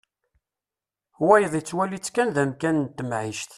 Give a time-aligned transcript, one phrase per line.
[1.25, 3.49] Wayeḍ yettwali-tt kan d amkan n temɛict.